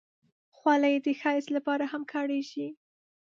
خولۍ 0.57 0.95
د 1.05 1.07
ښایست 1.19 1.49
لپاره 1.57 1.85
هم 1.91 2.03
کارېږي. 2.13 2.67